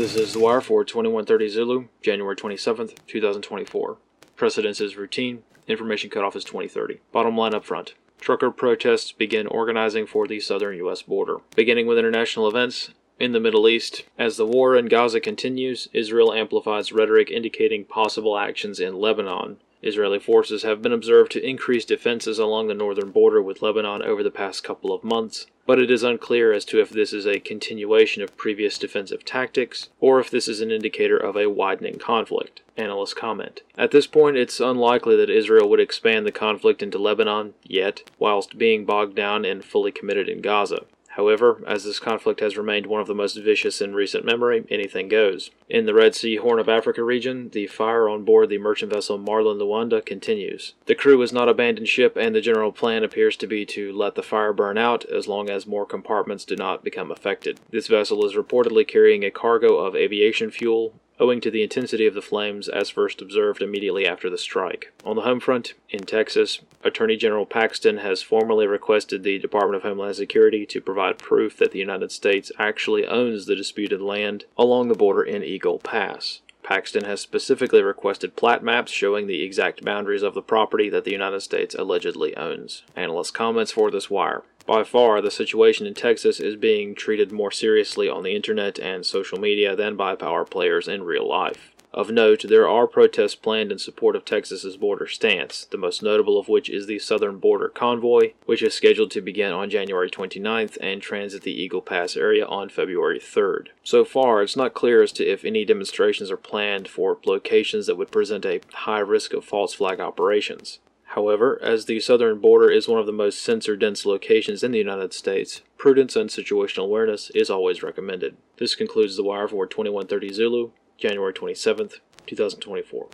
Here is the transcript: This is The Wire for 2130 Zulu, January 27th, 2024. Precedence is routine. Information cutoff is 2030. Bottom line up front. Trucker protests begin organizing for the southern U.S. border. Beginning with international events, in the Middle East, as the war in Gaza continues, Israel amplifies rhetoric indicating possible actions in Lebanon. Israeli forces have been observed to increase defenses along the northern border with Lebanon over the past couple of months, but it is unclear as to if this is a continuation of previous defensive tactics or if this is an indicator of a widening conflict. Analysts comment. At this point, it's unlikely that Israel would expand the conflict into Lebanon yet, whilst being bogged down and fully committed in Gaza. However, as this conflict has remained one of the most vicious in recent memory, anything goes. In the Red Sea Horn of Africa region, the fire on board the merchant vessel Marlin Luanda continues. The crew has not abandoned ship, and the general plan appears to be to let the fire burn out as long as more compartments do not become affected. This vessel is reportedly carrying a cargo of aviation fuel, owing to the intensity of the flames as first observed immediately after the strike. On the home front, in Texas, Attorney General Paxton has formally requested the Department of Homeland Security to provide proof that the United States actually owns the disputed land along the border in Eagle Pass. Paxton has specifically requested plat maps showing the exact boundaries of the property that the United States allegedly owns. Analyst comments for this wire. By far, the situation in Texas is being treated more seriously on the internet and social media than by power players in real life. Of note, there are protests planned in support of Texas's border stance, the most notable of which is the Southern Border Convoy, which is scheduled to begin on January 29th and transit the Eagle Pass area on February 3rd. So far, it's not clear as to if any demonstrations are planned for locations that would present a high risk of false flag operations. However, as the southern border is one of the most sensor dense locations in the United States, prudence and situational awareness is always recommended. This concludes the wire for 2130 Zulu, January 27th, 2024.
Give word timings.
This 0.00 0.16
is 0.16 0.32
The 0.32 0.40
Wire 0.40 0.62
for 0.62 0.82
2130 0.82 1.48
Zulu, 1.50 1.88
January 2.00 2.34
27th, 2.34 2.96
2024. 3.06 3.98
Precedence 4.34 4.80
is 4.80 4.96
routine. 4.96 5.42
Information 5.68 6.08
cutoff 6.08 6.34
is 6.34 6.42
2030. 6.42 7.00
Bottom 7.12 7.36
line 7.36 7.52
up 7.52 7.66
front. 7.66 7.92
Trucker 8.18 8.50
protests 8.50 9.12
begin 9.12 9.46
organizing 9.46 10.06
for 10.06 10.26
the 10.26 10.40
southern 10.40 10.78
U.S. 10.78 11.02
border. 11.02 11.40
Beginning 11.54 11.86
with 11.86 11.98
international 11.98 12.48
events, 12.48 12.94
in 13.18 13.32
the 13.32 13.40
Middle 13.40 13.68
East, 13.68 14.04
as 14.18 14.38
the 14.38 14.46
war 14.46 14.74
in 14.74 14.86
Gaza 14.86 15.20
continues, 15.20 15.90
Israel 15.92 16.32
amplifies 16.32 16.92
rhetoric 16.92 17.30
indicating 17.30 17.84
possible 17.84 18.38
actions 18.38 18.80
in 18.80 18.94
Lebanon. 18.94 19.58
Israeli 19.82 20.18
forces 20.18 20.62
have 20.62 20.82
been 20.82 20.92
observed 20.92 21.32
to 21.32 21.46
increase 21.46 21.84
defenses 21.84 22.38
along 22.38 22.68
the 22.68 22.74
northern 22.74 23.10
border 23.10 23.40
with 23.40 23.62
Lebanon 23.62 24.02
over 24.02 24.22
the 24.22 24.30
past 24.30 24.62
couple 24.62 24.92
of 24.92 25.02
months, 25.02 25.46
but 25.66 25.78
it 25.78 25.90
is 25.90 26.02
unclear 26.02 26.52
as 26.52 26.64
to 26.66 26.80
if 26.80 26.90
this 26.90 27.12
is 27.12 27.26
a 27.26 27.40
continuation 27.40 28.22
of 28.22 28.36
previous 28.36 28.76
defensive 28.76 29.24
tactics 29.24 29.88
or 30.00 30.20
if 30.20 30.30
this 30.30 30.48
is 30.48 30.60
an 30.60 30.70
indicator 30.70 31.16
of 31.16 31.36
a 31.36 31.48
widening 31.48 31.98
conflict. 31.98 32.60
Analysts 32.76 33.14
comment. 33.14 33.62
At 33.76 33.90
this 33.90 34.06
point, 34.06 34.36
it's 34.36 34.60
unlikely 34.60 35.16
that 35.16 35.30
Israel 35.30 35.68
would 35.70 35.80
expand 35.80 36.26
the 36.26 36.32
conflict 36.32 36.82
into 36.82 36.98
Lebanon 36.98 37.54
yet, 37.62 38.02
whilst 38.18 38.58
being 38.58 38.84
bogged 38.84 39.14
down 39.14 39.44
and 39.44 39.64
fully 39.64 39.92
committed 39.92 40.28
in 40.28 40.40
Gaza. 40.40 40.84
However, 41.14 41.60
as 41.66 41.84
this 41.84 41.98
conflict 41.98 42.38
has 42.40 42.56
remained 42.56 42.86
one 42.86 43.00
of 43.00 43.08
the 43.08 43.14
most 43.14 43.36
vicious 43.36 43.80
in 43.80 43.94
recent 43.94 44.24
memory, 44.24 44.64
anything 44.70 45.08
goes. 45.08 45.50
In 45.68 45.84
the 45.84 45.94
Red 45.94 46.14
Sea 46.14 46.36
Horn 46.36 46.60
of 46.60 46.68
Africa 46.68 47.02
region, 47.02 47.48
the 47.50 47.66
fire 47.66 48.08
on 48.08 48.24
board 48.24 48.48
the 48.48 48.58
merchant 48.58 48.92
vessel 48.92 49.18
Marlin 49.18 49.58
Luanda 49.58 50.04
continues. 50.04 50.74
The 50.86 50.94
crew 50.94 51.20
has 51.20 51.32
not 51.32 51.48
abandoned 51.48 51.88
ship, 51.88 52.16
and 52.16 52.34
the 52.34 52.40
general 52.40 52.70
plan 52.70 53.02
appears 53.02 53.36
to 53.38 53.48
be 53.48 53.66
to 53.66 53.92
let 53.92 54.14
the 54.14 54.22
fire 54.22 54.52
burn 54.52 54.78
out 54.78 55.04
as 55.06 55.26
long 55.26 55.50
as 55.50 55.66
more 55.66 55.84
compartments 55.84 56.44
do 56.44 56.54
not 56.54 56.84
become 56.84 57.10
affected. 57.10 57.58
This 57.70 57.88
vessel 57.88 58.24
is 58.24 58.34
reportedly 58.34 58.86
carrying 58.86 59.24
a 59.24 59.32
cargo 59.32 59.78
of 59.78 59.96
aviation 59.96 60.52
fuel, 60.52 60.94
owing 61.20 61.40
to 61.42 61.50
the 61.50 61.62
intensity 61.62 62.06
of 62.06 62.14
the 62.14 62.22
flames 62.22 62.68
as 62.68 62.90
first 62.90 63.20
observed 63.20 63.62
immediately 63.62 64.06
after 64.06 64.28
the 64.28 64.38
strike. 64.38 64.92
On 65.04 65.14
the 65.14 65.22
home 65.22 65.38
front, 65.38 65.74
in 65.90 66.00
Texas, 66.00 66.60
Attorney 66.82 67.16
General 67.16 67.46
Paxton 67.46 67.98
has 67.98 68.22
formally 68.22 68.66
requested 68.66 69.22
the 69.22 69.38
Department 69.38 69.76
of 69.76 69.82
Homeland 69.82 70.16
Security 70.16 70.64
to 70.66 70.80
provide 70.80 71.18
proof 71.18 71.56
that 71.58 71.72
the 71.72 71.78
United 71.78 72.10
States 72.10 72.50
actually 72.58 73.06
owns 73.06 73.46
the 73.46 73.54
disputed 73.54 74.00
land 74.00 74.44
along 74.56 74.88
the 74.88 74.94
border 74.94 75.22
in 75.22 75.44
Eagle 75.44 75.78
Pass. 75.78 76.40
Paxton 76.62 77.04
has 77.04 77.20
specifically 77.20 77.82
requested 77.82 78.36
plat 78.36 78.62
maps 78.62 78.92
showing 78.92 79.26
the 79.26 79.42
exact 79.42 79.84
boundaries 79.84 80.22
of 80.22 80.34
the 80.34 80.42
property 80.42 80.88
that 80.88 81.04
the 81.04 81.10
United 81.10 81.40
States 81.40 81.74
allegedly 81.74 82.36
owns. 82.36 82.84
Analyst 82.94 83.34
comments 83.34 83.72
for 83.72 83.90
this 83.90 84.08
wire. 84.08 84.44
By 84.70 84.84
far, 84.84 85.20
the 85.20 85.32
situation 85.32 85.84
in 85.84 85.94
Texas 85.94 86.38
is 86.38 86.54
being 86.54 86.94
treated 86.94 87.32
more 87.32 87.50
seriously 87.50 88.08
on 88.08 88.22
the 88.22 88.36
internet 88.36 88.78
and 88.78 89.04
social 89.04 89.36
media 89.36 89.74
than 89.74 89.96
by 89.96 90.14
power 90.14 90.44
players 90.44 90.86
in 90.86 91.02
real 91.02 91.28
life. 91.28 91.72
Of 91.92 92.12
note, 92.12 92.44
there 92.48 92.68
are 92.68 92.86
protests 92.86 93.34
planned 93.34 93.72
in 93.72 93.80
support 93.80 94.14
of 94.14 94.24
Texas's 94.24 94.76
border 94.76 95.08
stance, 95.08 95.64
the 95.64 95.76
most 95.76 96.04
notable 96.04 96.38
of 96.38 96.48
which 96.48 96.70
is 96.70 96.86
the 96.86 97.00
Southern 97.00 97.38
Border 97.38 97.68
Convoy, 97.68 98.34
which 98.46 98.62
is 98.62 98.72
scheduled 98.72 99.10
to 99.10 99.20
begin 99.20 99.50
on 99.50 99.70
January 99.70 100.08
29th 100.08 100.78
and 100.80 101.02
transit 101.02 101.42
the 101.42 101.60
Eagle 101.60 101.82
Pass 101.82 102.16
area 102.16 102.46
on 102.46 102.68
February 102.68 103.18
3rd. 103.18 103.70
So 103.82 104.04
far, 104.04 104.40
it's 104.40 104.56
not 104.56 104.72
clear 104.72 105.02
as 105.02 105.10
to 105.14 105.26
if 105.26 105.44
any 105.44 105.64
demonstrations 105.64 106.30
are 106.30 106.36
planned 106.36 106.86
for 106.86 107.18
locations 107.24 107.88
that 107.88 107.96
would 107.96 108.12
present 108.12 108.46
a 108.46 108.60
high 108.72 109.00
risk 109.00 109.32
of 109.32 109.44
false 109.44 109.74
flag 109.74 109.98
operations. 109.98 110.78
However, 111.14 111.58
as 111.60 111.86
the 111.86 111.98
southern 111.98 112.38
border 112.38 112.70
is 112.70 112.86
one 112.86 113.00
of 113.00 113.06
the 113.06 113.12
most 113.12 113.42
sensor 113.42 113.74
dense 113.74 114.06
locations 114.06 114.62
in 114.62 114.70
the 114.70 114.78
United 114.78 115.12
States, 115.12 115.60
prudence 115.76 116.14
and 116.14 116.30
situational 116.30 116.84
awareness 116.84 117.30
is 117.30 117.50
always 117.50 117.82
recommended. 117.82 118.36
This 118.58 118.76
concludes 118.76 119.16
the 119.16 119.24
wire 119.24 119.48
for 119.48 119.66
2130 119.66 120.32
Zulu, 120.32 120.70
January 120.98 121.32
27th, 121.32 121.94
2024. 122.28 123.10